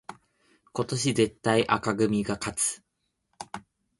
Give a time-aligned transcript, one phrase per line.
[0.73, 2.83] 今年絶対紅組が勝つ